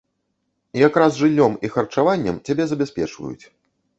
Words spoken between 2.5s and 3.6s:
забяспечваюць.